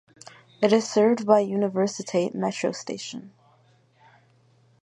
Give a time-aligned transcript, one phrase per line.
[0.63, 3.33] It is served by Universitate metro station.